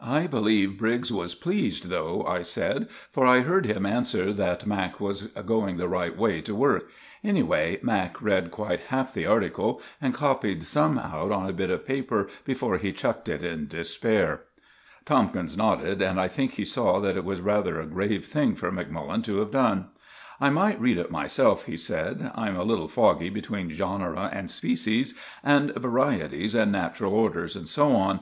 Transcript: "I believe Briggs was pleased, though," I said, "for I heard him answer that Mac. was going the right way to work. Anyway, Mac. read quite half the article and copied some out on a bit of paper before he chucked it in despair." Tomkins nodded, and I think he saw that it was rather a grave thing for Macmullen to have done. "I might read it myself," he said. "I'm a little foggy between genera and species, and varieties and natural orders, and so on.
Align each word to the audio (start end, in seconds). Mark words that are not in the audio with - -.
"I 0.00 0.28
believe 0.28 0.78
Briggs 0.78 1.10
was 1.10 1.34
pleased, 1.34 1.88
though," 1.88 2.24
I 2.24 2.42
said, 2.42 2.88
"for 3.10 3.26
I 3.26 3.40
heard 3.40 3.66
him 3.66 3.84
answer 3.84 4.32
that 4.32 4.64
Mac. 4.64 5.00
was 5.00 5.22
going 5.22 5.76
the 5.76 5.88
right 5.88 6.16
way 6.16 6.40
to 6.42 6.54
work. 6.54 6.88
Anyway, 7.24 7.80
Mac. 7.82 8.22
read 8.22 8.52
quite 8.52 8.78
half 8.94 9.12
the 9.12 9.26
article 9.26 9.82
and 10.00 10.14
copied 10.14 10.62
some 10.62 10.98
out 11.00 11.32
on 11.32 11.50
a 11.50 11.52
bit 11.52 11.68
of 11.68 11.84
paper 11.84 12.28
before 12.44 12.78
he 12.78 12.92
chucked 12.92 13.28
it 13.28 13.42
in 13.42 13.66
despair." 13.66 14.42
Tomkins 15.04 15.56
nodded, 15.56 16.00
and 16.00 16.20
I 16.20 16.28
think 16.28 16.52
he 16.52 16.64
saw 16.64 17.00
that 17.00 17.16
it 17.16 17.24
was 17.24 17.40
rather 17.40 17.80
a 17.80 17.86
grave 17.86 18.24
thing 18.24 18.54
for 18.54 18.70
Macmullen 18.70 19.22
to 19.24 19.38
have 19.38 19.50
done. 19.50 19.86
"I 20.40 20.48
might 20.50 20.80
read 20.80 20.96
it 20.98 21.10
myself," 21.10 21.64
he 21.66 21.76
said. 21.76 22.30
"I'm 22.36 22.54
a 22.56 22.62
little 22.62 22.86
foggy 22.86 23.30
between 23.30 23.68
genera 23.70 24.30
and 24.32 24.48
species, 24.48 25.14
and 25.42 25.74
varieties 25.74 26.54
and 26.54 26.70
natural 26.70 27.12
orders, 27.12 27.56
and 27.56 27.66
so 27.66 27.96
on. 27.96 28.20